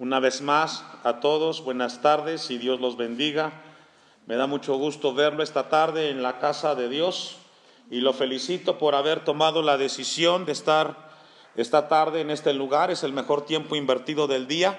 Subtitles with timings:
[0.00, 3.52] Una vez más, a todos, buenas tardes y Dios los bendiga.
[4.26, 7.36] Me da mucho gusto verlo esta tarde en la casa de Dios
[7.92, 11.10] y lo felicito por haber tomado la decisión de estar
[11.54, 12.90] esta tarde en este lugar.
[12.90, 14.76] Es el mejor tiempo invertido del día.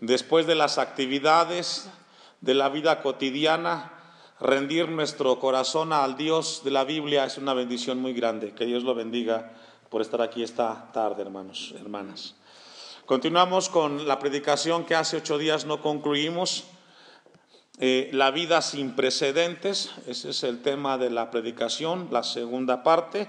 [0.00, 1.88] Después de las actividades
[2.40, 3.92] de la vida cotidiana,
[4.40, 8.52] rendir nuestro corazón al Dios de la Biblia es una bendición muy grande.
[8.52, 9.52] Que Dios lo bendiga
[9.90, 12.34] por estar aquí esta tarde, hermanos, hermanas.
[13.06, 16.64] Continuamos con la predicación que hace ocho días no concluimos.
[17.78, 23.28] Eh, la vida sin precedentes, ese es el tema de la predicación, la segunda parte.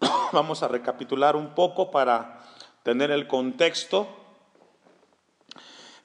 [0.32, 2.46] Vamos a recapitular un poco para
[2.82, 4.08] tener el contexto.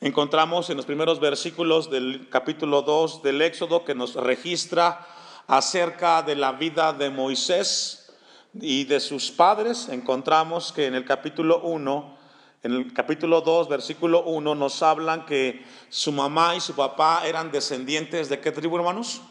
[0.02, 5.08] Encontramos en los primeros versículos del capítulo 2 del Éxodo que nos registra
[5.48, 8.12] acerca de la vida de Moisés
[8.60, 9.88] y de sus padres.
[9.88, 12.20] Encontramos que en el capítulo 1
[12.64, 17.52] en el capítulo 2, versículo 1, nos hablan que su mamá y su papá eran
[17.52, 19.22] descendientes de qué tribu, hermanos?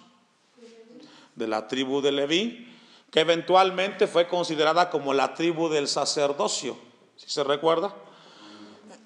[1.36, 2.68] De la tribu de Leví,
[3.12, 6.76] que eventualmente fue considerada como la tribu del sacerdocio.
[7.16, 7.94] ¿Si se recuerda?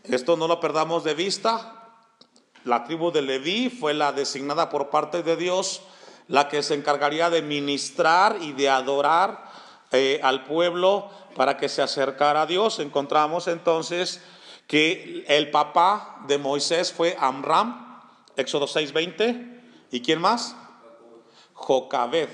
[0.04, 1.98] Esto no lo perdamos de vista.
[2.64, 5.82] La tribu de Leví fue la designada por parte de Dios,
[6.28, 9.52] la que se encargaría de ministrar y de adorar
[9.92, 12.78] eh, al pueblo para que se acercara a Dios.
[12.78, 14.22] Encontramos entonces
[14.66, 18.00] que el papá de Moisés fue Amram,
[18.36, 19.62] Éxodo 6:20.
[19.90, 20.56] ¿Y quién más?
[21.52, 22.28] Jocabed.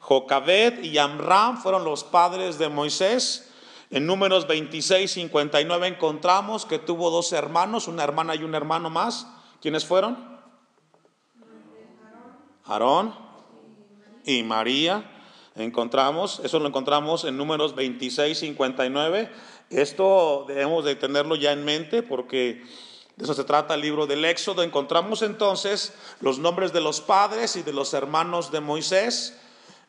[0.00, 3.50] Jocabed y Amram fueron los padres de Moisés.
[3.90, 9.26] En números 26, 59 encontramos que tuvo dos hermanos, una hermana y un hermano más.
[9.60, 10.36] ¿Quiénes fueron?
[12.64, 13.14] Aarón
[14.24, 15.15] y María
[15.56, 19.30] encontramos, eso lo encontramos en números 26, 59.
[19.70, 22.62] Esto debemos de tenerlo ya en mente porque
[23.16, 24.62] de eso se trata el libro del Éxodo.
[24.62, 29.38] Encontramos entonces los nombres de los padres y de los hermanos de Moisés.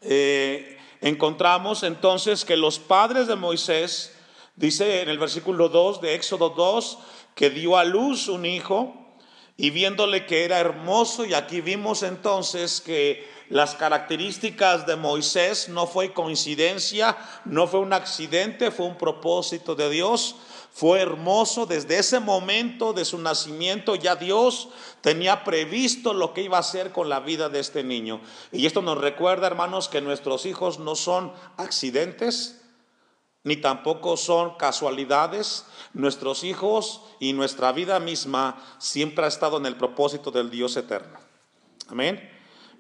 [0.01, 4.15] Eh, encontramos entonces que los padres de Moisés,
[4.55, 6.99] dice en el versículo 2 de Éxodo 2,
[7.35, 9.06] que dio a luz un hijo
[9.57, 15.87] y viéndole que era hermoso, y aquí vimos entonces que las características de Moisés no
[15.87, 20.35] fue coincidencia, no fue un accidente, fue un propósito de Dios.
[20.73, 24.69] Fue hermoso desde ese momento de su nacimiento, ya Dios
[25.01, 28.21] tenía previsto lo que iba a hacer con la vida de este niño.
[28.51, 32.61] Y esto nos recuerda, hermanos, que nuestros hijos no son accidentes,
[33.47, 35.65] ni tampoco son casualidades.
[35.93, 41.17] Nuestros hijos y nuestra vida misma siempre ha estado en el propósito del Dios eterno.
[41.87, 42.29] Amén.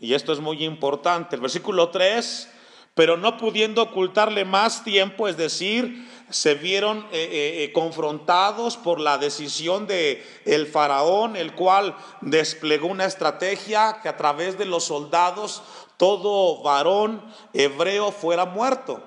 [0.01, 1.37] Y esto es muy importante.
[1.37, 2.49] El versículo 3,
[2.95, 8.99] pero no pudiendo ocultarle más tiempo, es decir, se vieron eh, eh, eh, confrontados por
[8.99, 14.83] la decisión de el faraón, el cual desplegó una estrategia que a través de los
[14.83, 15.63] soldados
[15.95, 17.23] todo varón
[17.53, 19.01] hebreo fuera muerto.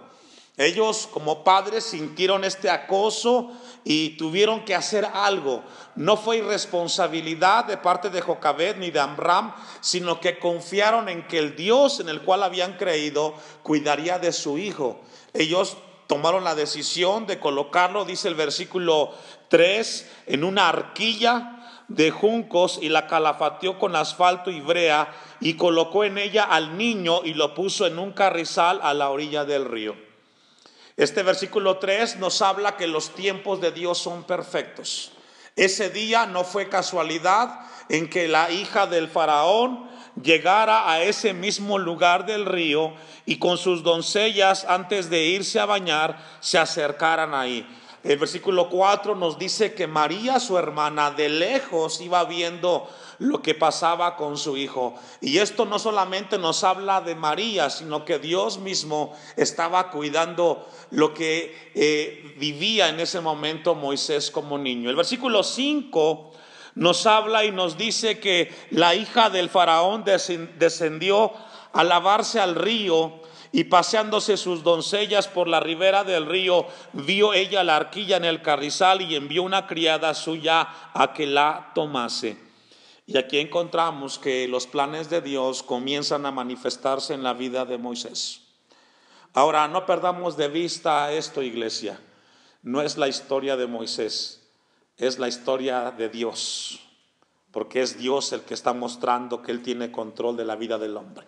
[0.57, 3.51] Ellos como padres sintieron este acoso
[3.85, 5.63] y tuvieron que hacer algo.
[5.95, 11.39] No fue irresponsabilidad de parte de Jocabed ni de Amram, sino que confiaron en que
[11.39, 15.01] el Dios en el cual habían creído cuidaría de su hijo.
[15.33, 19.15] Ellos tomaron la decisión de colocarlo, dice el versículo
[19.49, 26.05] 3, en una arquilla de juncos y la calafateó con asfalto y brea y colocó
[26.05, 30.10] en ella al niño y lo puso en un carrizal a la orilla del río.
[30.97, 35.13] Este versículo 3 nos habla que los tiempos de Dios son perfectos.
[35.57, 39.89] Ese día no fue casualidad en que la hija del faraón
[40.23, 42.93] llegara a ese mismo lugar del río
[43.27, 47.67] y con sus doncellas antes de irse a bañar se acercaran ahí.
[48.03, 52.89] El versículo 4 nos dice que María, su hermana, de lejos iba viendo
[53.21, 54.95] lo que pasaba con su hijo.
[55.21, 61.13] Y esto no solamente nos habla de María, sino que Dios mismo estaba cuidando lo
[61.13, 64.89] que eh, vivía en ese momento Moisés como niño.
[64.89, 66.33] El versículo 5
[66.77, 71.33] nos habla y nos dice que la hija del faraón descendió
[71.73, 73.21] a lavarse al río
[73.53, 78.41] y paseándose sus doncellas por la ribera del río, vio ella la arquilla en el
[78.41, 82.50] carrizal y envió una criada suya a que la tomase.
[83.11, 87.77] Y aquí encontramos que los planes de Dios comienzan a manifestarse en la vida de
[87.77, 88.43] Moisés.
[89.35, 91.99] Ahora, no perdamos de vista esto, iglesia.
[92.63, 94.49] No es la historia de Moisés,
[94.97, 96.79] es la historia de Dios,
[97.51, 100.97] porque es Dios el que está mostrando que Él tiene control de la vida del
[100.97, 101.27] hombre.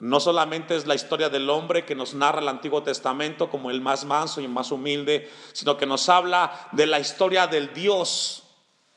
[0.00, 3.80] No solamente es la historia del hombre que nos narra el Antiguo Testamento como el
[3.80, 8.42] más manso y más humilde, sino que nos habla de la historia del Dios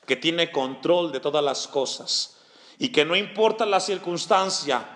[0.09, 2.39] que tiene control de todas las cosas
[2.79, 4.89] y que no importa la circunstancia,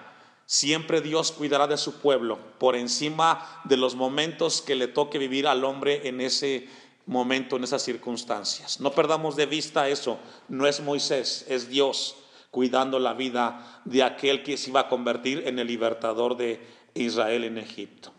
[0.47, 5.45] siempre Dios cuidará de su pueblo por encima de los momentos que le toque vivir
[5.45, 6.67] al hombre en ese
[7.05, 8.79] momento, en esas circunstancias.
[8.79, 10.17] No perdamos de vista eso,
[10.47, 12.15] no es Moisés, es Dios
[12.49, 16.59] cuidando la vida de aquel que se iba a convertir en el libertador de
[16.95, 18.11] Israel en Egipto.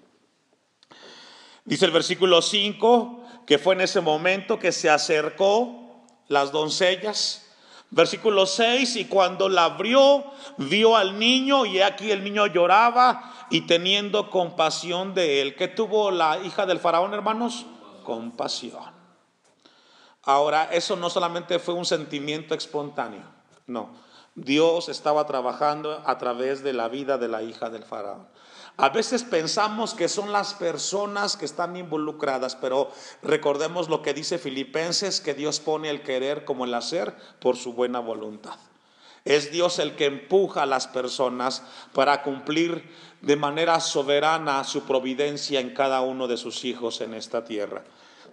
[1.65, 5.84] Dice el versículo 5 que fue en ese momento que se acercó
[6.29, 7.41] las doncellas.
[7.91, 10.25] Versículo 6, y cuando la abrió,
[10.57, 15.55] vio al niño y aquí el niño lloraba y teniendo compasión de él.
[15.55, 17.67] ¿Qué tuvo la hija del faraón, hermanos?
[18.03, 18.93] Compasión.
[20.25, 23.23] Ahora, eso no solamente fue un sentimiento espontáneo,
[23.67, 23.91] no.
[24.35, 28.27] Dios estaba trabajando a través de la vida de la hija del faraón.
[28.77, 32.91] A veces pensamos que son las personas que están involucradas, pero
[33.23, 37.73] recordemos lo que dice Filipenses, que Dios pone el querer como el hacer por su
[37.73, 38.57] buena voluntad.
[39.25, 41.63] Es Dios el que empuja a las personas
[41.93, 42.91] para cumplir
[43.23, 47.85] de manera soberana su providencia en cada uno de sus hijos en esta tierra.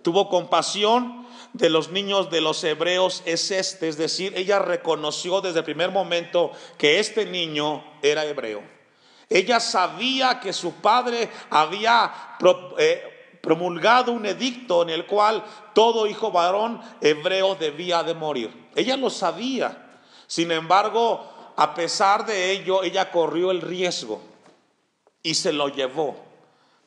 [0.02, 5.60] Tuvo compasión de los niños de los hebreos es este, es decir, ella reconoció desde
[5.60, 8.81] el primer momento que este niño era hebreo.
[9.32, 12.36] Ella sabía que su padre había
[12.78, 15.42] eh, promulgado un edicto en el cual
[15.74, 18.70] todo hijo varón hebreo debía de morir.
[18.76, 20.02] Ella lo sabía.
[20.28, 24.22] Sin embargo, a pesar de ello, ella corrió el riesgo
[25.24, 26.18] y se lo llevó.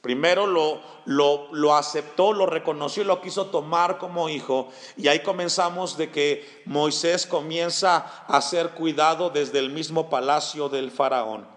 [0.03, 4.69] Primero lo, lo, aceptó, lo reconoció y lo quiso tomar como hijo.
[4.99, 7.97] Y ahí comenzamos de que Moisés comienza
[8.29, 11.54] a ser cuidado desde el mismo palacio del faraón.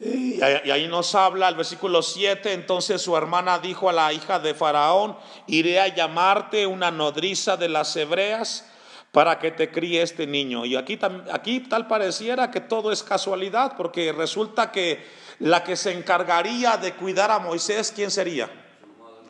[0.00, 4.54] Y ahí nos habla el versículo 7, entonces su hermana dijo a la hija de
[4.54, 5.16] Faraón,
[5.48, 8.64] iré a llamarte una nodriza de las hebreas
[9.10, 10.64] para que te críe este niño.
[10.64, 11.00] Y aquí,
[11.32, 15.04] aquí tal pareciera que todo es casualidad, porque resulta que
[15.40, 18.48] la que se encargaría de cuidar a Moisés, ¿quién sería?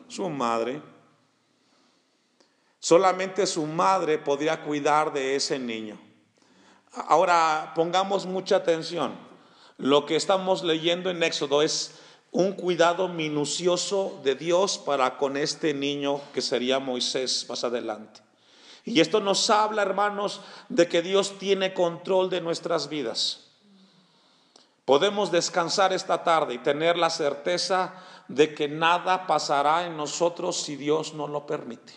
[0.07, 0.83] Su madre.
[2.79, 5.99] Solamente su madre podría cuidar de ese niño.
[6.93, 9.28] Ahora pongamos mucha atención.
[9.79, 11.95] Lo que estamos leyendo en Éxodo es
[12.33, 18.19] un cuidado minucioso de Dios para con este niño que sería Moisés más adelante.
[18.83, 23.45] Y esto nos habla, hermanos, de que Dios tiene control de nuestras vidas.
[24.83, 27.93] Podemos descansar esta tarde y tener la certeza
[28.27, 31.93] de que nada pasará en nosotros si Dios no lo permite.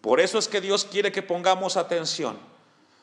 [0.00, 2.38] Por eso es que Dios quiere que pongamos atención.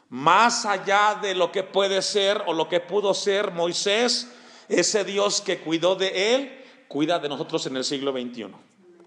[0.09, 4.31] Más allá de lo que puede ser o lo que pudo ser Moisés,
[4.69, 8.47] ese Dios que cuidó de él, cuida de nosotros en el siglo XXI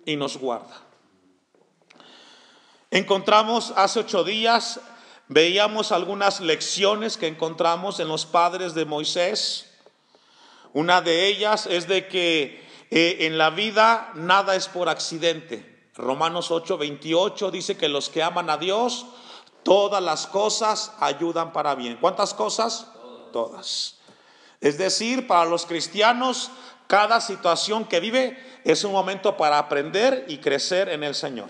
[0.05, 0.83] y nos guarda.
[2.91, 4.81] Encontramos hace ocho días,
[5.29, 9.71] veíamos algunas lecciones que encontramos en los padres de Moisés.
[10.73, 15.89] Una de ellas es de que eh, en la vida nada es por accidente.
[15.95, 19.07] Romanos 8, 28 dice que los que aman a Dios,
[19.63, 21.99] todas las cosas ayudan para bien.
[22.01, 22.87] ¿Cuántas cosas?
[23.33, 23.97] Todas.
[24.61, 26.51] Es decir, para los cristianos,
[26.87, 31.49] cada situación que vive es un momento para aprender y crecer en el Señor.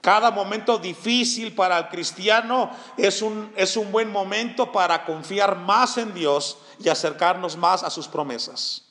[0.00, 5.98] Cada momento difícil para el cristiano es un, es un buen momento para confiar más
[5.98, 8.82] en Dios y acercarnos más a sus promesas.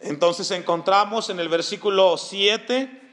[0.00, 3.03] Entonces encontramos en el versículo 7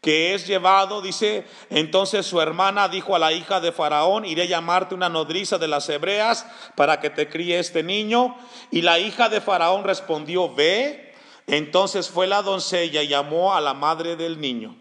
[0.00, 4.46] que es llevado, dice, entonces su hermana dijo a la hija de Faraón, iré a
[4.46, 8.36] llamarte una nodriza de las hebreas para que te críe este niño.
[8.70, 11.14] Y la hija de Faraón respondió, ve.
[11.46, 14.76] Entonces fue la doncella y llamó a la madre del niño.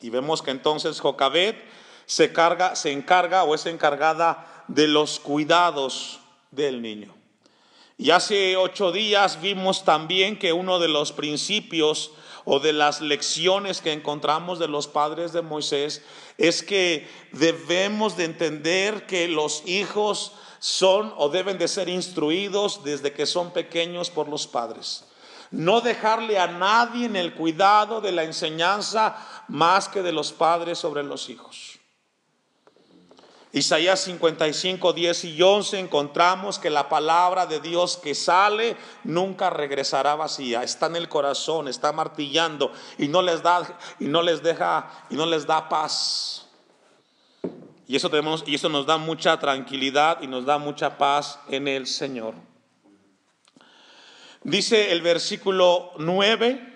[0.00, 1.56] Y vemos que entonces Jocabet
[2.06, 6.20] se, carga, se encarga o es encargada de los cuidados
[6.50, 7.14] del niño.
[7.98, 12.12] Y hace ocho días vimos también que uno de los principios
[12.46, 16.02] o de las lecciones que encontramos de los padres de Moisés
[16.38, 23.12] es que debemos de entender que los hijos son o deben de ser instruidos desde
[23.12, 25.04] que son pequeños por los padres.
[25.50, 29.16] No dejarle a nadie en el cuidado de la enseñanza
[29.48, 31.75] más que de los padres sobre los hijos.
[33.56, 40.14] Isaías 55, 10 y 11 encontramos que la palabra de Dios que sale nunca regresará
[40.14, 44.90] vacía, está en el corazón, está martillando y no les da y no les deja
[45.08, 46.50] y no les da paz.
[47.88, 51.66] Y eso tenemos y eso nos da mucha tranquilidad y nos da mucha paz en
[51.66, 52.34] el Señor.
[54.42, 56.74] Dice el versículo 9,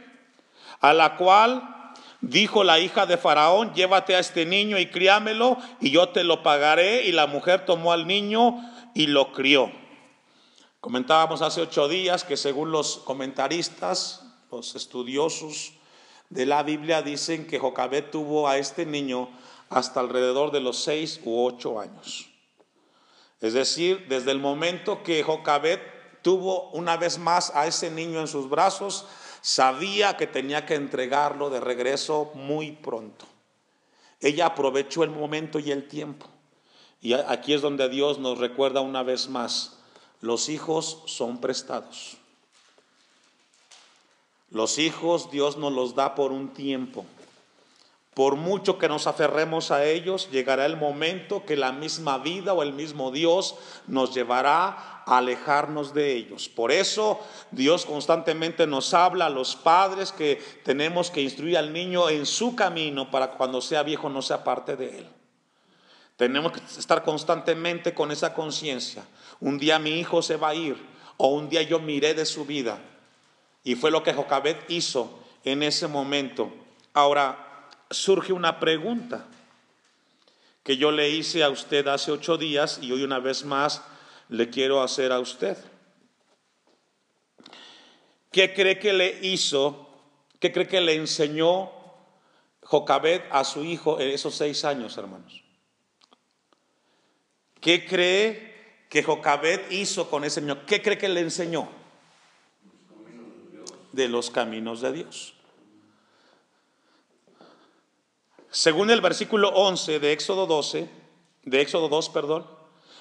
[0.81, 1.80] a la cual
[2.21, 6.43] Dijo la hija de Faraón, llévate a este niño y críamelo y yo te lo
[6.43, 7.07] pagaré.
[7.07, 8.57] Y la mujer tomó al niño
[8.95, 9.73] y lo crió.
[10.81, 15.73] Comentábamos hace ocho días que según los comentaristas, los estudiosos
[16.29, 19.29] de la Biblia dicen que Jocabet tuvo a este niño
[19.69, 22.29] hasta alrededor de los seis u ocho años.
[23.41, 25.81] Es decir, desde el momento que Jocabet
[26.23, 29.07] tuvo una vez más a ese niño en sus brazos,
[29.43, 33.27] Sabía que tenía que entregarlo de regreso muy pronto.
[34.21, 36.27] Ella aprovechó el momento y el tiempo.
[37.01, 39.79] Y aquí es donde Dios nos recuerda una vez más,
[40.21, 42.19] los hijos son prestados.
[44.51, 47.07] Los hijos Dios nos los da por un tiempo.
[48.13, 52.63] Por mucho que nos aferremos a ellos, llegará el momento que la misma vida o
[52.63, 53.55] el mismo Dios
[53.87, 56.49] nos llevará alejarnos de ellos.
[56.49, 62.09] Por eso Dios constantemente nos habla a los padres que tenemos que instruir al niño
[62.09, 65.09] en su camino para cuando sea viejo no sea parte de él.
[66.17, 69.05] Tenemos que estar constantemente con esa conciencia.
[69.41, 70.77] Un día mi hijo se va a ir
[71.17, 72.79] o un día yo miré de su vida.
[73.65, 76.53] Y fue lo que Jocabet hizo en ese momento.
[76.95, 79.27] Ahora, surge una pregunta
[80.63, 83.83] que yo le hice a usted hace ocho días y hoy una vez más
[84.31, 85.59] le quiero hacer a usted.
[88.31, 89.89] ¿Qué cree que le hizo?
[90.39, 91.71] ¿Qué cree que le enseñó
[92.63, 95.43] Jocabed a su hijo en esos seis años, hermanos?
[97.61, 100.65] ¿Qué cree que Jocabed hizo con ese niño?
[100.65, 101.69] ¿Qué cree que le enseñó?
[103.93, 105.35] De los caminos de Dios.
[108.53, 110.89] Según el versículo 11 de Éxodo 12,
[111.43, 112.47] de Éxodo 2, perdón,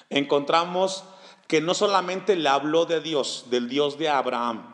[0.08, 1.04] encontramos
[1.50, 4.72] que no solamente le habló de Dios, del Dios de Abraham,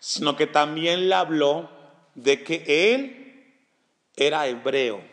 [0.00, 1.68] sino que también le habló
[2.14, 3.54] de que él
[4.16, 5.04] era hebreo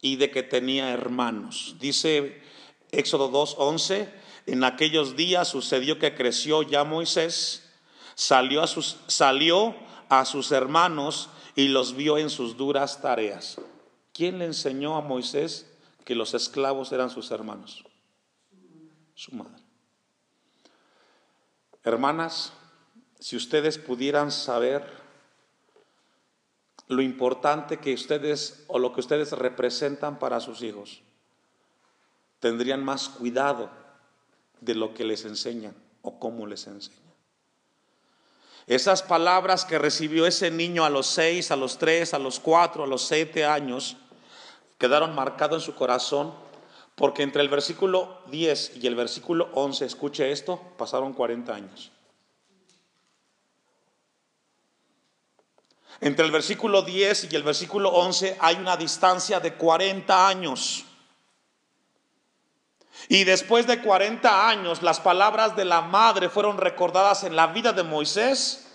[0.00, 1.76] y de que tenía hermanos.
[1.78, 2.40] Dice
[2.90, 4.08] Éxodo 2, 11,
[4.46, 7.70] en aquellos días sucedió que creció ya Moisés,
[8.14, 9.74] salió a sus, salió
[10.08, 13.60] a sus hermanos y los vio en sus duras tareas.
[14.14, 15.70] ¿Quién le enseñó a Moisés
[16.06, 17.84] que los esclavos eran sus hermanos?
[19.14, 19.59] Su madre.
[21.84, 22.52] Hermanas,
[23.18, 25.00] si ustedes pudieran saber
[26.88, 31.02] lo importante que ustedes o lo que ustedes representan para sus hijos,
[32.40, 33.70] tendrían más cuidado
[34.60, 37.00] de lo que les enseñan o cómo les enseñan.
[38.66, 42.84] Esas palabras que recibió ese niño a los seis, a los tres, a los cuatro,
[42.84, 43.96] a los siete años,
[44.78, 46.32] quedaron marcados en su corazón,
[46.94, 51.92] porque entre el versículo 10 y el versículo 11, escuche esto, pasaron 40 años.
[56.00, 60.84] Entre el versículo 10 y el versículo 11 hay una distancia de 40 años.
[63.08, 67.72] Y después de 40 años, las palabras de la madre fueron recordadas en la vida
[67.72, 68.66] de Moisés,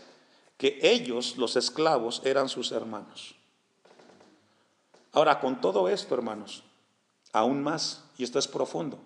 [0.58, 3.36] que ellos, los esclavos, eran sus hermanos.
[5.14, 6.64] Ahora, con todo esto, hermanos,
[7.32, 9.00] aún más, y esto es profundo,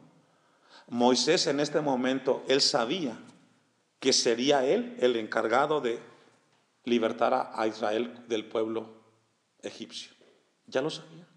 [0.88, 3.18] Moisés en este momento, él sabía
[4.00, 6.00] que sería él el encargado de
[6.84, 8.90] libertar a Israel del pueblo
[9.62, 10.12] egipcio.
[10.68, 11.28] Ya lo sabía.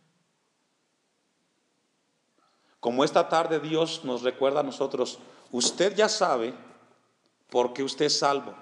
[2.80, 5.18] Como esta tarde Dios nos recuerda a nosotros,
[5.50, 6.54] usted ya sabe
[7.50, 8.54] por qué usted es salvo.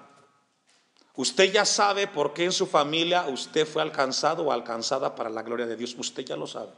[1.15, 5.41] Usted ya sabe por qué en su familia usted fue alcanzado o alcanzada para la
[5.41, 5.95] gloria de Dios.
[5.97, 6.71] Usted ya lo sabe.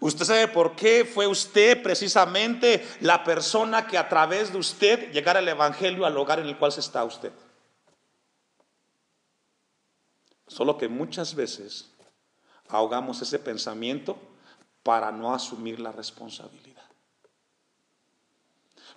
[0.00, 5.40] Usted sabe por qué fue usted precisamente la persona que a través de usted llegara
[5.40, 7.32] el Evangelio al hogar en el cual se está usted.
[10.46, 11.90] Solo que muchas veces
[12.68, 14.16] ahogamos ese pensamiento
[14.82, 16.82] para no asumir la responsabilidad.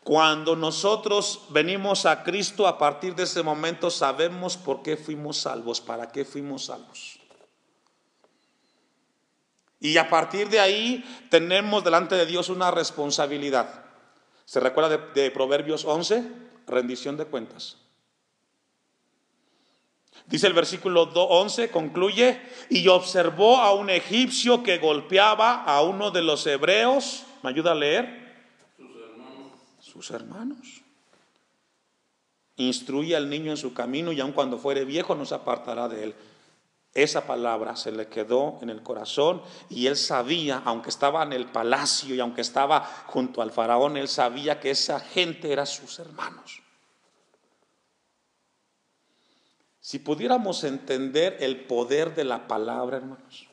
[0.03, 5.81] Cuando nosotros venimos a Cristo, a partir de ese momento sabemos por qué fuimos salvos,
[5.81, 7.16] para qué fuimos salvos.
[9.79, 13.85] Y a partir de ahí tenemos delante de Dios una responsabilidad.
[14.45, 16.23] ¿Se recuerda de, Proverbios 11?
[16.67, 17.77] Rendición de cuentas.
[20.25, 26.23] Dice el versículo 11, concluye, y observó a un egipcio que golpeaba a uno de
[26.23, 27.23] los hebreos.
[27.43, 28.27] ¿Me ayuda a leer?
[29.97, 30.83] sus hermanos.
[32.57, 36.03] Instruye al niño en su camino y aun cuando fuere viejo no se apartará de
[36.03, 36.15] él.
[36.97, 41.45] Esa palabra se le quedó en el corazón y él sabía, aunque estaba en el
[41.45, 46.63] palacio y aunque estaba junto al faraón, él sabía que esa gente era sus hermanos.
[49.79, 53.47] Si pudiéramos entender el poder de la palabra, hermanos,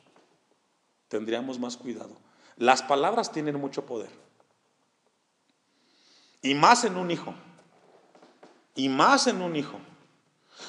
[1.07, 2.17] tendríamos más cuidado.
[2.57, 4.09] Las palabras tienen mucho poder.
[6.41, 7.35] Y más en un hijo.
[8.73, 9.79] Y más en un hijo.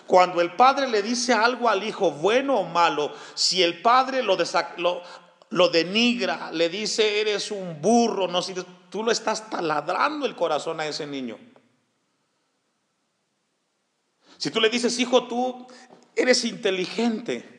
[0.06, 5.68] Cuando el padre le dice algo al hijo, bueno o malo, si el padre lo,
[5.68, 10.86] denigra, le dice, eres un burro, no sirves, tú lo estás taladrando el corazón a
[10.86, 11.38] ese niño.
[14.38, 15.66] Si tú le dices, hijo, tú
[16.14, 17.56] eres inteligente.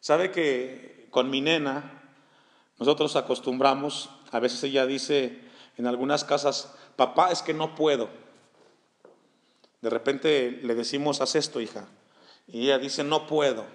[0.00, 2.00] ¿Sabe que con mi nena
[2.78, 5.38] nosotros acostumbramos, a veces ella dice
[5.76, 8.08] en algunas casas, papá, es que no puedo.
[9.80, 11.88] De repente le decimos, haz esto, hija.
[12.46, 13.66] Y ella dice, no puedo.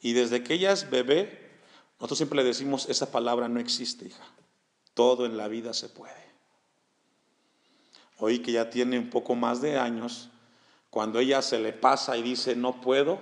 [0.00, 1.50] Y desde que ella es bebé,
[1.98, 4.24] nosotros siempre le decimos, esa palabra no existe, hija.
[4.94, 6.22] Todo en la vida se puede.
[8.18, 10.28] Hoy que ya tiene un poco más de años,
[10.90, 13.18] cuando ella se le pasa y dice, no puedo,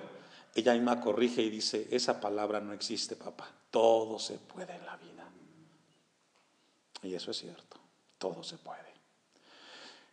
[0.54, 3.50] ella misma corrige y dice, esa palabra no existe, papá.
[3.70, 5.30] Todo se puede en la vida.
[7.02, 7.76] Y eso es cierto,
[8.18, 8.90] todo se puede.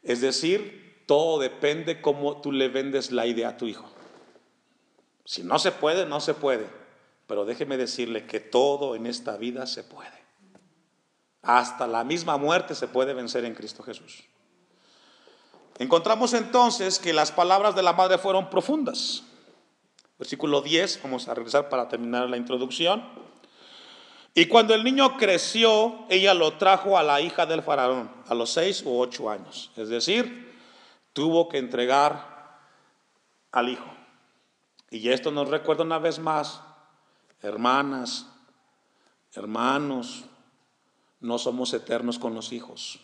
[0.03, 3.89] Es decir, todo depende cómo tú le vendes la idea a tu hijo.
[5.25, 6.67] Si no se puede, no se puede.
[7.25, 10.11] Pero déjeme decirle que todo en esta vida se puede.
[11.41, 14.25] Hasta la misma muerte se puede vencer en Cristo Jesús.
[15.79, 19.23] Encontramos entonces que las palabras de la madre fueron profundas.
[20.19, 23.03] Versículo 10, vamos a regresar para terminar la introducción.
[24.33, 28.51] Y cuando el niño creció, ella lo trajo a la hija del faraón a los
[28.51, 29.71] seis u ocho años.
[29.77, 30.46] Es decir,
[31.17, 32.59] tuvo que entregar
[33.51, 33.89] al hijo.
[34.91, 36.61] Y esto nos recuerda una vez más,
[37.41, 38.27] hermanas,
[39.33, 40.25] hermanos,
[41.19, 42.99] no somos eternos con los hijos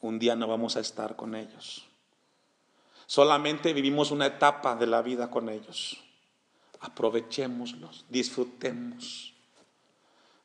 [0.00, 1.84] un día no vamos a estar con ellos.
[3.06, 5.98] Solamente vivimos una etapa de la vida con ellos.
[6.80, 9.34] Aprovechémoslos, disfrutemos.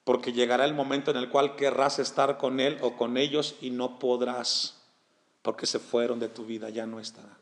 [0.03, 3.69] Porque llegará el momento en el cual querrás estar con él o con ellos y
[3.69, 4.81] no podrás,
[5.43, 7.37] porque se fueron de tu vida, ya no estarán.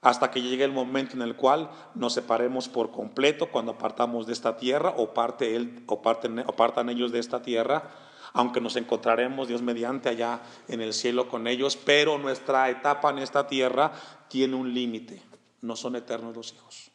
[0.00, 4.32] Hasta que llegue el momento en el cual nos separemos por completo cuando partamos de
[4.32, 7.90] esta tierra o, parte él, o, parten, o partan ellos de esta tierra
[8.34, 13.18] aunque nos encontraremos Dios mediante allá en el cielo con ellos, pero nuestra etapa en
[13.18, 13.92] esta tierra
[14.28, 15.22] tiene un límite,
[15.60, 16.90] no son eternos los hijos.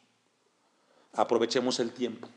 [1.14, 2.28] Aprovechemos el tiempo.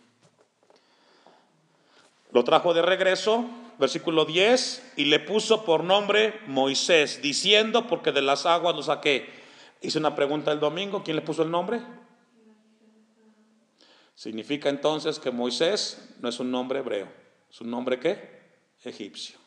[2.32, 3.46] Lo trajo de regreso,
[3.82, 9.28] versículo 10, y le puso por nombre Moisés, diciendo, porque de las aguas lo saqué.
[9.82, 11.82] Hice una pregunta el domingo, ¿quién le puso el nombre?
[14.16, 17.12] Significa entonces que Moisés no es un nombre hebreo,
[17.50, 18.40] es un nombre qué?
[18.84, 19.38] egipcio.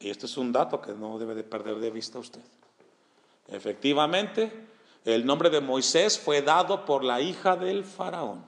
[0.00, 2.40] Y este es un dato que no debe de perder de vista usted.
[3.48, 4.52] Efectivamente,
[5.04, 8.44] el nombre de Moisés fue dado por la hija del faraón.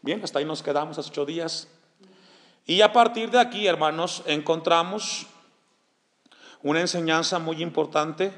[0.00, 1.68] Bien, hasta ahí nos quedamos hace ocho días.
[2.66, 5.26] Y a partir de aquí, hermanos, encontramos
[6.62, 8.32] una enseñanza muy importante.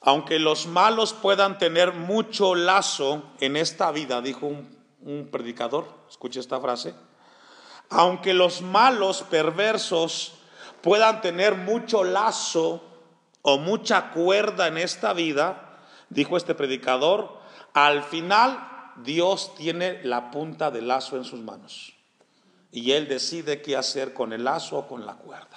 [0.00, 6.60] Aunque los malos puedan tener mucho lazo en esta vida, dijo un, predicador, escuche esta
[6.60, 6.94] frase,
[7.88, 10.34] aunque los malos perversos
[10.82, 12.82] puedan tener mucho lazo
[13.42, 15.78] o mucha cuerda en esta vida,
[16.08, 17.38] dijo este predicador,
[17.72, 21.95] al final Dios tiene la punta del lazo en sus manos
[22.76, 25.56] y Él decide qué hacer con el lazo o con la cuerda.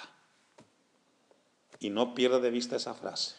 [1.78, 3.34] Y no pierda de vista esa frase.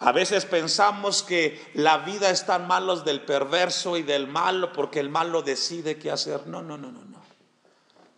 [0.00, 5.00] A veces pensamos que la vida está en manos del perverso y del malo porque
[5.00, 6.46] el malo decide qué hacer.
[6.46, 7.24] No, no, no, no, no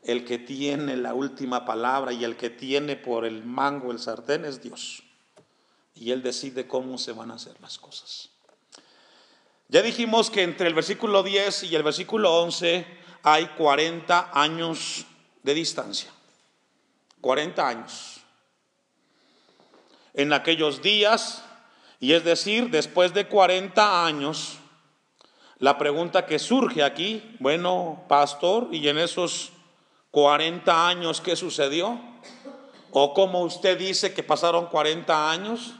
[0.02, 4.44] el que tiene la última palabra y el que tiene por el mango el sartén
[4.44, 5.04] es Dios.
[5.94, 8.30] Y Él decide cómo se van a hacer las cosas.
[9.68, 15.04] Ya dijimos que entre el versículo 10 y el versículo 11 hay 40 años
[15.42, 16.08] de distancia.
[17.20, 18.20] 40 años.
[20.14, 21.42] En aquellos días,
[21.98, 24.58] y es decir, después de 40 años,
[25.58, 29.50] la pregunta que surge aquí, bueno, pastor, y en esos
[30.12, 32.00] 40 años, ¿qué sucedió?
[32.92, 35.74] O como usted dice que pasaron 40 años.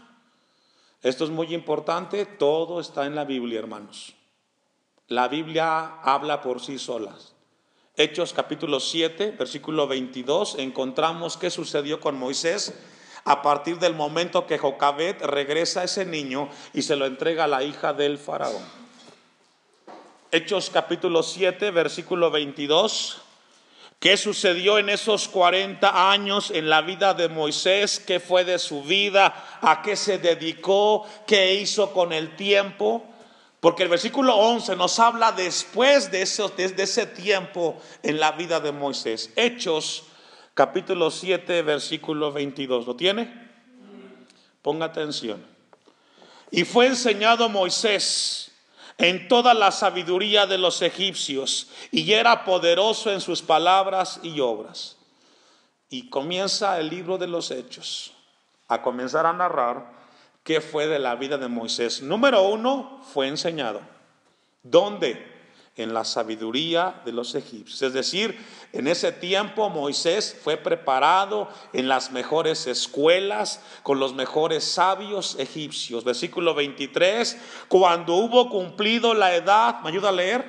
[1.01, 4.15] Esto es muy importante, todo está en la Biblia, hermanos.
[5.07, 7.15] La Biblia habla por sí sola.
[7.99, 12.75] Hechos capítulo 7, versículo 22, encontramos qué sucedió con Moisés
[13.25, 17.49] a partir del momento que Jocabet regresa a ese niño y se lo entrega a
[17.49, 18.63] la hija del faraón.
[20.31, 23.23] Hechos capítulo 7, versículo 22.
[23.99, 27.99] ¿Qué sucedió en esos 40 años en la vida de Moisés?
[27.99, 29.59] ¿Qué fue de su vida?
[29.63, 31.07] ¿A qué se dedicó?
[31.27, 33.07] ¿Qué hizo con el tiempo?
[33.67, 38.61] Porque el versículo 11 nos habla después de ese, de ese tiempo en la vida
[38.61, 39.33] de Moisés.
[39.35, 40.05] Hechos
[40.55, 42.87] capítulo 7, versículo 22.
[42.87, 43.51] ¿Lo tiene?
[44.63, 45.45] Ponga atención.
[46.53, 48.53] Y fue enseñado Moisés
[48.99, 54.97] en toda la sabiduría de los egipcios y era poderoso en sus palabras y obras.
[55.91, 58.13] Y comienza el libro de los hechos
[58.69, 60.06] a comenzar a narrar
[60.47, 62.03] qué fue de la vida de Moisés.
[62.03, 63.81] Número uno, fue enseñado.
[64.63, 65.35] ¿Dónde?
[65.75, 67.83] En la sabiduría de los egipcios.
[67.83, 68.39] Es decir,
[68.73, 76.05] en ese tiempo Moisés fue preparado en las mejores escuelas con los mejores sabios egipcios.
[76.05, 80.45] Versículo 23, cuando hubo cumplido la edad, ¿me ayuda a leer?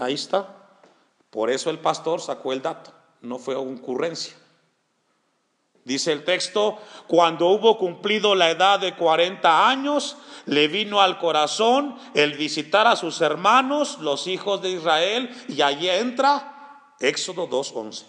[0.00, 0.56] Ahí está.
[1.28, 4.34] Por eso el pastor sacó el dato, no fue ocurrencia.
[5.88, 11.96] Dice el texto, cuando hubo cumplido la edad de 40 años, le vino al corazón
[12.12, 18.04] el visitar a sus hermanos, los hijos de Israel, y allí entra Éxodo 2.11.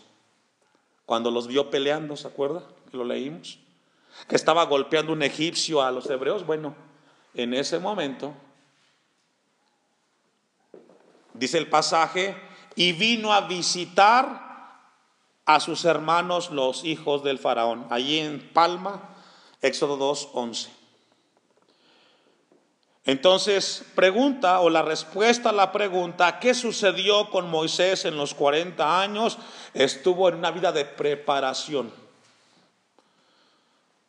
[1.05, 2.63] Cuando los vio peleando, ¿se acuerda?
[2.91, 3.59] Que lo leímos.
[4.27, 6.45] Que estaba golpeando un egipcio a los hebreos.
[6.45, 6.75] Bueno,
[7.33, 8.33] en ese momento,
[11.33, 12.35] dice el pasaje,
[12.75, 14.48] y vino a visitar
[15.49, 17.87] a sus hermanos los hijos del faraón.
[17.89, 19.15] Allí en Palma,
[19.63, 20.67] Éxodo 2.11.
[23.05, 29.01] Entonces, pregunta o la respuesta a la pregunta, ¿qué sucedió con Moisés en los 40
[29.01, 29.39] años?
[29.73, 31.91] Estuvo en una vida de preparación.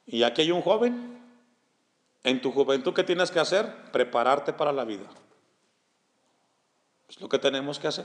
[0.06, 1.22] Y aquí hay un joven.
[2.22, 3.90] En tu juventud, ¿qué tienes que hacer?
[3.92, 5.06] Prepararte para la vida.
[7.08, 8.04] Es lo que tenemos que hacer,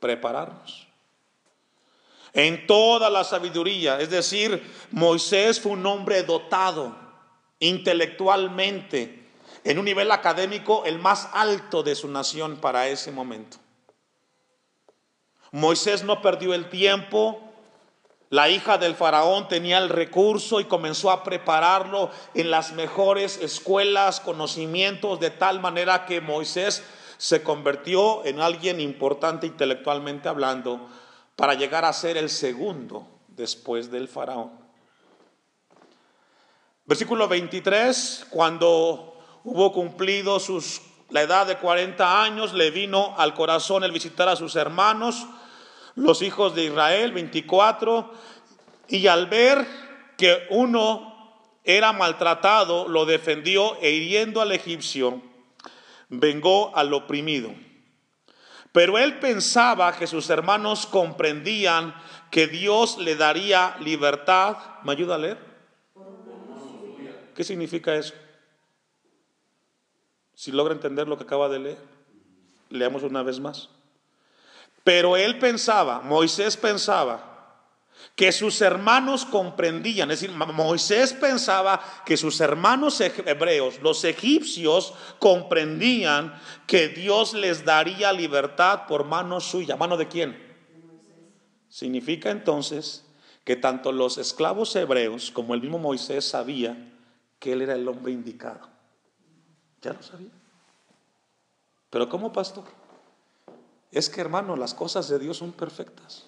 [0.00, 0.85] prepararnos.
[2.36, 6.94] En toda la sabiduría, es decir, Moisés fue un hombre dotado
[7.60, 9.26] intelectualmente,
[9.64, 13.56] en un nivel académico el más alto de su nación para ese momento.
[15.50, 17.40] Moisés no perdió el tiempo,
[18.28, 24.20] la hija del faraón tenía el recurso y comenzó a prepararlo en las mejores escuelas,
[24.20, 26.84] conocimientos, de tal manera que Moisés
[27.16, 30.86] se convirtió en alguien importante intelectualmente hablando
[31.36, 34.50] para llegar a ser el segundo después del faraón.
[36.86, 43.84] Versículo 23, cuando hubo cumplido sus, la edad de 40 años, le vino al corazón
[43.84, 45.26] el visitar a sus hermanos,
[45.94, 48.10] los hijos de Israel, 24,
[48.88, 49.66] y al ver
[50.16, 51.14] que uno
[51.64, 55.20] era maltratado, lo defendió e hiriendo al egipcio,
[56.08, 57.52] vengó al oprimido.
[58.76, 61.94] Pero él pensaba que sus hermanos comprendían
[62.30, 64.58] que Dios le daría libertad.
[64.84, 65.38] ¿Me ayuda a leer?
[67.34, 68.12] ¿Qué significa eso?
[70.34, 71.78] Si logra entender lo que acaba de leer,
[72.68, 73.70] leamos una vez más.
[74.84, 77.35] Pero él pensaba, Moisés pensaba,
[78.14, 86.34] que sus hermanos comprendían, es decir, Moisés pensaba que sus hermanos hebreos, los egipcios, comprendían
[86.66, 89.76] que Dios les daría libertad por mano suya.
[89.76, 90.46] ¿Mano de quién?
[91.68, 93.04] Significa entonces
[93.44, 96.92] que tanto los esclavos hebreos como el mismo Moisés sabía
[97.38, 98.68] que él era el hombre indicado.
[99.82, 100.30] Ya lo sabía.
[101.90, 102.64] Pero ¿cómo, pastor?
[103.92, 106.26] Es que, hermano, las cosas de Dios son perfectas.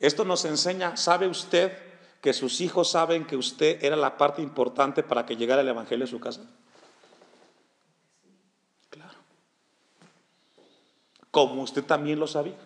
[0.00, 1.76] Esto nos enseña, ¿sabe usted
[2.22, 6.06] que sus hijos saben que usted era la parte importante para que llegara el Evangelio
[6.06, 6.40] a su casa?
[8.88, 9.18] Claro.
[11.30, 12.56] Como usted también lo sabía.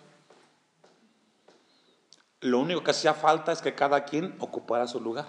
[2.40, 5.26] Lo único que hacía falta es que cada quien ocupara su lugar.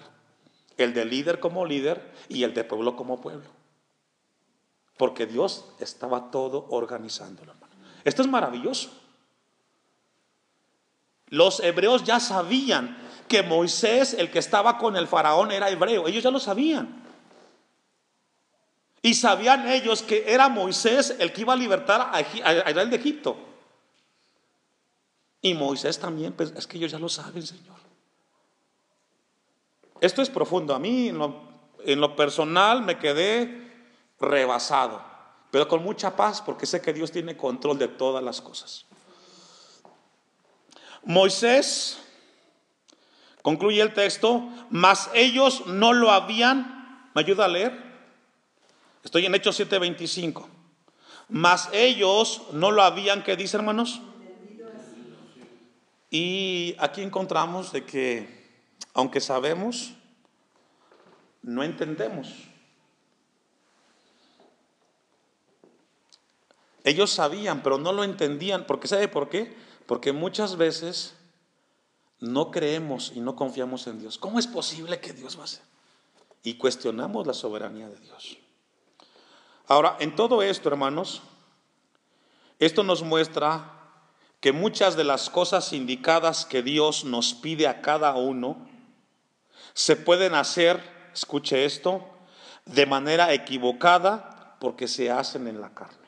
[0.77, 3.49] El de líder como líder y el de pueblo como pueblo.
[4.97, 7.53] Porque Dios estaba todo organizándolo.
[8.03, 9.04] Esto es maravilloso.
[11.29, 16.07] Los hebreos ya sabían que Moisés, el que estaba con el faraón, era hebreo.
[16.07, 17.03] Ellos ya lo sabían.
[19.01, 23.37] Y sabían ellos que era Moisés el que iba a libertar a Israel de Egipto.
[25.41, 27.75] Y Moisés también, pues es que ellos ya lo saben, Señor.
[30.01, 30.73] Esto es profundo.
[30.73, 31.39] A mí en lo,
[31.83, 33.65] en lo personal me quedé
[34.19, 35.03] rebasado,
[35.51, 38.85] pero con mucha paz porque sé que Dios tiene control de todas las cosas.
[41.05, 41.99] Moisés,
[43.43, 47.85] concluye el texto, mas ellos no lo habían, ¿me ayuda a leer?
[49.03, 50.49] Estoy en Hechos 7:25.
[51.29, 54.01] Mas ellos no lo habían, ¿qué dice hermanos?
[56.09, 58.47] Y aquí encontramos de que,
[58.93, 59.93] aunque sabemos,
[61.41, 62.33] no entendemos.
[66.83, 68.65] Ellos sabían, pero no lo entendían.
[68.65, 69.55] porque ¿Sabe por qué?
[69.85, 71.15] Porque muchas veces
[72.19, 74.17] no creemos y no confiamos en Dios.
[74.17, 75.63] ¿Cómo es posible que Dios va a hacer?
[76.43, 78.37] Y cuestionamos la soberanía de Dios.
[79.67, 81.21] Ahora, en todo esto, hermanos,
[82.59, 83.71] esto nos muestra
[84.39, 88.67] que muchas de las cosas indicadas que Dios nos pide a cada uno
[89.73, 90.81] se pueden hacer,
[91.13, 92.07] escuche esto,
[92.65, 96.04] de manera equivocada porque se hacen en la carne.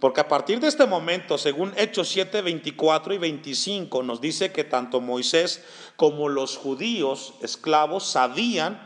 [0.00, 4.64] Porque a partir de este momento, según Hechos 7, 24 y 25, nos dice que
[4.64, 5.62] tanto Moisés
[5.96, 8.80] como los judíos esclavos sabían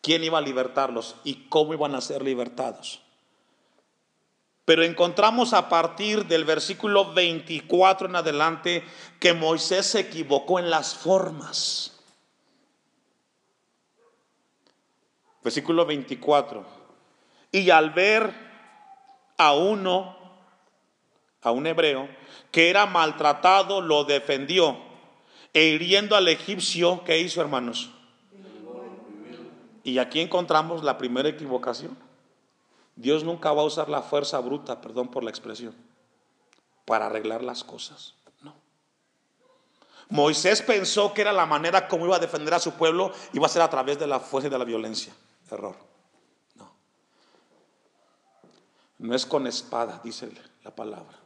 [0.00, 3.02] quién iba a libertarlos y cómo iban a ser libertados.
[4.64, 8.84] Pero encontramos a partir del versículo 24 en adelante
[9.18, 12.00] que Moisés se equivocó en las formas.
[15.42, 16.64] Versículo 24.
[17.50, 18.32] Y al ver
[19.36, 20.21] a uno,
[21.42, 22.08] a un hebreo,
[22.50, 24.76] que era maltratado, lo defendió.
[25.52, 27.90] E hiriendo al egipcio, ¿qué hizo, hermanos?
[29.84, 31.96] Y aquí encontramos la primera equivocación.
[32.94, 35.74] Dios nunca va a usar la fuerza bruta, perdón por la expresión,
[36.84, 38.14] para arreglar las cosas.
[38.42, 38.54] No.
[40.08, 43.50] Moisés pensó que era la manera como iba a defender a su pueblo, iba a
[43.50, 45.12] ser a través de la fuerza y de la violencia.
[45.50, 45.76] Error.
[46.54, 46.72] No.
[48.98, 50.30] No es con espada, dice
[50.62, 51.18] la palabra,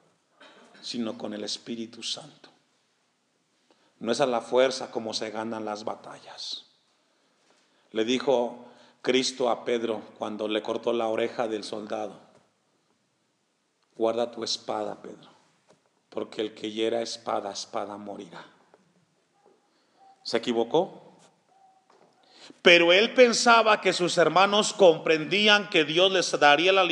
[0.83, 2.51] sino con el Espíritu Santo.
[3.99, 6.67] No es a la fuerza como se ganan las batallas.
[7.93, 8.67] Le dijo
[9.03, 12.21] Cristo a Pedro cuando le cortó la oreja del soldado.
[13.97, 15.31] Guarda tu espada, Pedro,
[16.11, 18.45] porque el que hiera espada, espada morirá.
[20.23, 21.07] ¿Se equivocó?
[22.63, 26.85] Pero él pensaba que sus hermanos comprendían que Dios les daría, la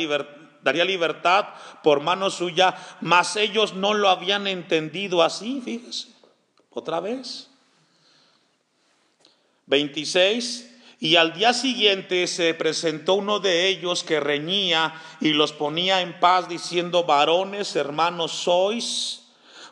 [0.65, 1.45] daría libertad
[1.83, 6.09] por mano suya, mas ellos no lo habían entendido así, fíjese,
[6.71, 7.49] otra vez.
[9.67, 16.01] 26 y al día siguiente se presentó uno de ellos que reñía y los ponía
[16.01, 19.27] en paz diciendo, varones, hermanos sois,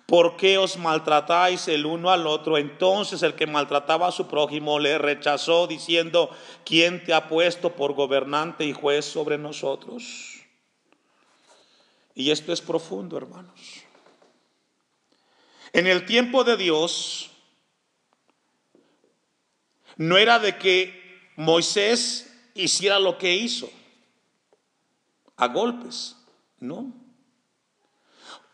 [0.05, 2.59] ¿por qué os maltratáis el uno al otro?
[2.59, 6.29] Entonces el que maltrataba a su prójimo le rechazó diciendo,
[6.65, 10.32] ¿quién te ha puesto por gobernante y juez sobre nosotros?
[12.15, 13.59] Y esto es profundo, hermanos.
[15.71, 17.31] En el tiempo de Dios,
[19.97, 23.69] no era de que Moisés hiciera lo que hizo,
[25.35, 26.15] a golpes,
[26.59, 26.93] no.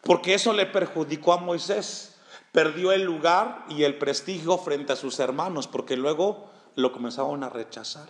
[0.01, 2.15] Porque eso le perjudicó a Moisés.
[2.51, 7.49] Perdió el lugar y el prestigio frente a sus hermanos, porque luego lo comenzaron a
[7.49, 8.09] rechazar.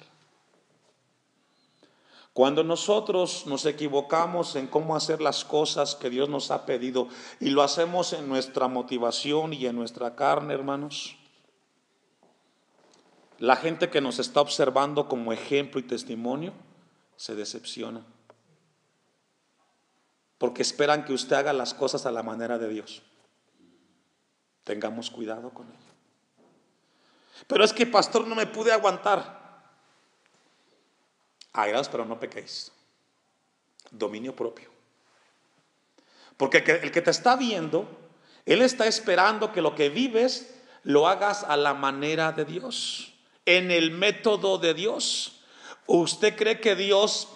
[2.33, 7.07] Cuando nosotros nos equivocamos en cómo hacer las cosas que Dios nos ha pedido
[7.39, 11.17] y lo hacemos en nuestra motivación y en nuestra carne, hermanos,
[13.39, 16.53] la gente que nos está observando como ejemplo y testimonio
[17.15, 18.05] se decepciona.
[20.37, 23.01] Porque esperan que usted haga las cosas a la manera de Dios.
[24.63, 25.77] Tengamos cuidado con ello.
[27.47, 29.38] Pero es que, pastor, no me pude aguantar.
[31.53, 32.71] Airaos, pero no pequéis.
[33.91, 34.69] Dominio propio.
[36.37, 37.87] Porque el que te está viendo,
[38.45, 43.13] él está esperando que lo que vives lo hagas a la manera de Dios
[43.45, 45.41] en el método de Dios.
[45.87, 47.27] ¿Usted cree que Dios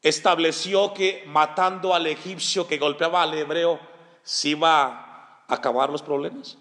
[0.00, 3.80] estableció que matando al egipcio que golpeaba al hebreo
[4.22, 6.56] se iba a acabar los problemas?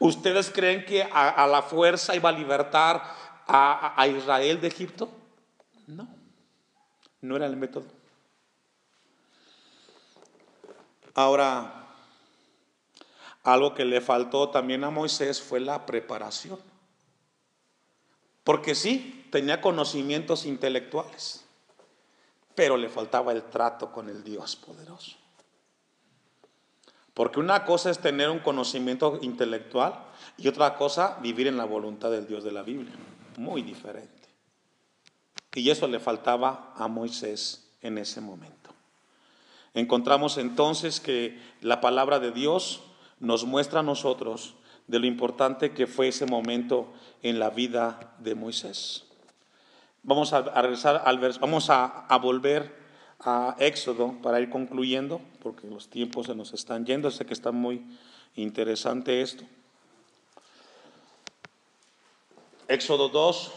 [0.00, 3.02] ¿Ustedes creen que a, la fuerza iba a libertar
[3.48, 5.08] a Israel de Egipto?
[5.86, 6.06] No,
[7.22, 7.86] no era el método.
[11.14, 11.86] Ahora,
[13.42, 16.58] algo que le faltó también a Moisés fue la preparación.
[18.44, 21.44] Porque sí, tenía conocimientos intelectuales,
[22.54, 25.16] pero le faltaba el trato con el Dios poderoso.
[27.14, 29.94] Porque una cosa es tener un conocimiento intelectual
[30.36, 32.94] y otra cosa vivir en la voluntad del Dios de la Biblia.
[33.38, 34.28] Muy diferente.
[35.54, 38.70] Y eso le faltaba a Moisés en ese momento.
[39.74, 42.82] Encontramos entonces que la palabra de Dios
[43.20, 44.56] nos muestra a nosotros
[44.88, 49.04] de lo importante que fue ese momento en la vida de Moisés.
[50.02, 52.74] Vamos a, regresar al vamos a, volver
[53.20, 57.08] a Éxodo para ir concluyendo, porque los tiempos se nos están yendo.
[57.12, 57.86] Sé que está muy
[58.34, 59.44] interesante esto.
[62.68, 63.52] Éxodo 2,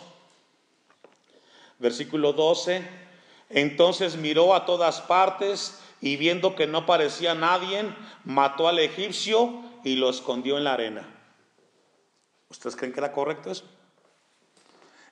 [1.80, 2.88] versículo 12.
[3.50, 7.94] Entonces miró a todas partes y viendo que no parecía nadie,
[8.24, 11.08] mató al egipcio y lo escondió en la arena.
[12.50, 13.66] ¿Ustedes creen que era correcto eso?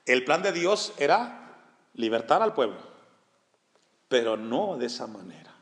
[0.06, 1.58] El plan de Dios era
[1.94, 2.78] libertar al pueblo,
[4.08, 5.54] pero no de esa manera.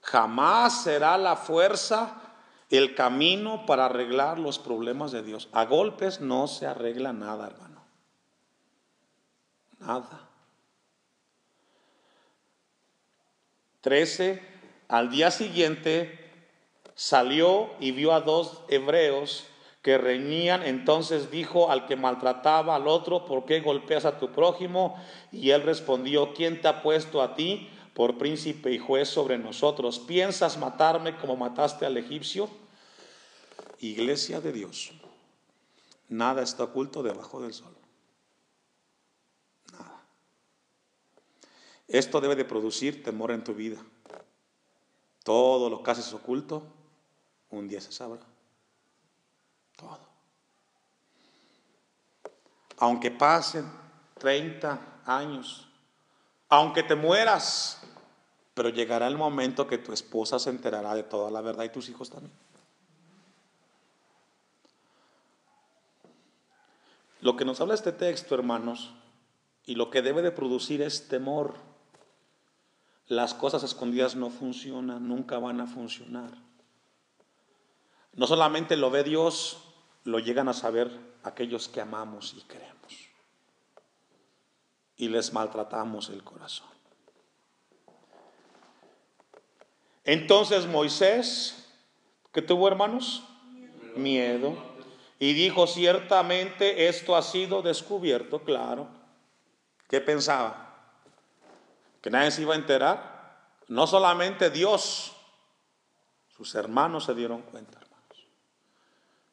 [0.00, 2.25] Jamás será la fuerza
[2.70, 5.48] el camino para arreglar los problemas de Dios.
[5.52, 7.84] A golpes no se arregla nada, hermano.
[9.78, 10.28] Nada.
[13.82, 14.42] 13.
[14.88, 16.18] Al día siguiente
[16.94, 19.46] salió y vio a dos hebreos
[19.82, 25.00] que reñían, entonces dijo al que maltrataba al otro, ¿por qué golpeas a tu prójimo?
[25.30, 29.98] Y él respondió, ¿quién te ha puesto a ti por príncipe y juez sobre nosotros?
[29.98, 32.46] ¿Piensas matarme como mataste al egipcio?
[33.80, 34.92] Iglesia de Dios,
[36.10, 37.74] nada está oculto debajo del sol.
[39.72, 40.02] Nada.
[41.88, 43.82] Esto debe de producir temor en tu vida.
[45.24, 46.64] Todo lo que haces oculto,
[47.48, 48.20] un día se sabrá.
[49.74, 50.06] Todo.
[52.76, 53.64] Aunque pasen
[54.18, 55.65] 30 años,
[56.48, 57.82] aunque te mueras,
[58.54, 61.88] pero llegará el momento que tu esposa se enterará de toda la verdad y tus
[61.88, 62.32] hijos también.
[67.20, 68.92] Lo que nos habla este texto, hermanos,
[69.64, 71.54] y lo que debe de producir es temor.
[73.08, 76.30] Las cosas escondidas no funcionan, nunca van a funcionar.
[78.12, 79.58] No solamente lo ve Dios,
[80.04, 80.90] lo llegan a saber
[81.24, 83.05] aquellos que amamos y queremos.
[84.96, 86.68] Y les maltratamos el corazón.
[90.04, 91.68] Entonces Moisés,
[92.32, 93.22] ¿qué tuvo hermanos?
[93.96, 94.56] Miedo.
[95.18, 98.88] Y dijo, ciertamente esto ha sido descubierto, claro.
[99.88, 100.74] ¿Qué pensaba?
[102.00, 103.48] ¿Que nadie se iba a enterar?
[103.68, 105.12] No solamente Dios,
[106.28, 107.80] sus hermanos se dieron cuenta.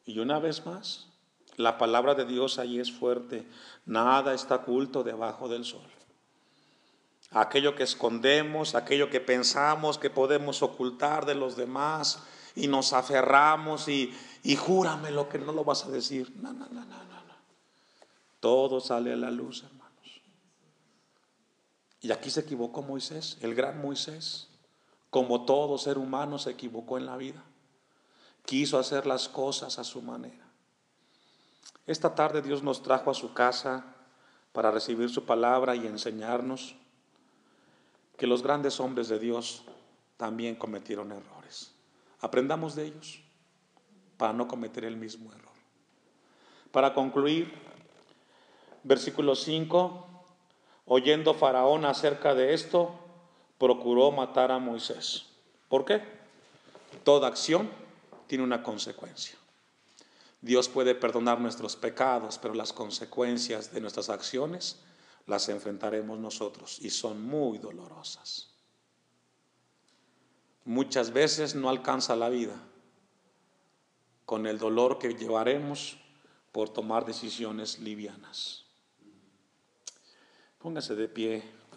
[0.06, 1.08] Y una vez más,
[1.56, 3.46] la palabra de Dios ahí es fuerte.
[3.86, 5.82] Nada está oculto debajo del sol.
[7.30, 12.22] Aquello que escondemos, aquello que pensamos que podemos ocultar de los demás
[12.54, 16.32] y nos aferramos y, y júrame lo que no lo vas a decir.
[16.36, 17.14] No, no, no, no, no.
[18.40, 20.20] Todo sale a la luz, hermanos.
[22.00, 24.48] Y aquí se equivocó Moisés, el gran Moisés.
[25.10, 27.42] Como todo ser humano se equivocó en la vida
[28.44, 30.43] quiso hacer las cosas a su manera.
[31.86, 33.84] Esta tarde Dios nos trajo a su casa
[34.52, 36.76] para recibir su palabra y enseñarnos
[38.16, 39.64] que los grandes hombres de Dios
[40.16, 41.74] también cometieron errores.
[42.20, 43.20] Aprendamos de ellos
[44.16, 45.52] para no cometer el mismo error.
[46.70, 47.52] Para concluir,
[48.82, 50.06] versículo 5,
[50.86, 52.92] oyendo Faraón acerca de esto,
[53.58, 55.26] procuró matar a Moisés.
[55.68, 56.02] ¿Por qué?
[57.02, 57.68] Toda acción
[58.26, 59.36] tiene una consecuencia.
[60.44, 64.78] Dios puede perdonar nuestros pecados, pero las consecuencias de nuestras acciones
[65.26, 68.50] las enfrentaremos nosotros y son muy dolorosas.
[70.66, 72.60] Muchas veces no alcanza la vida
[74.26, 75.96] con el dolor que llevaremos
[76.52, 78.66] por tomar decisiones livianas.
[80.58, 81.42] Póngase de pie.